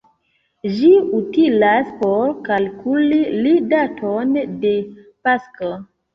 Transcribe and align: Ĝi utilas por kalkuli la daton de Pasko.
Ĝi 0.77 0.87
utilas 1.17 1.91
por 1.99 2.31
kalkuli 2.47 3.21
la 3.45 3.53
daton 3.75 4.35
de 4.67 4.75
Pasko. 5.29 5.73